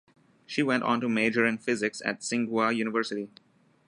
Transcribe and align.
She 0.47 0.63
went 0.63 0.81
on 0.81 0.99
to 1.01 1.07
major 1.07 1.45
in 1.45 1.59
physics 1.59 2.01
at 2.03 2.21
Tsinghua 2.21 2.75
University. 2.75 3.29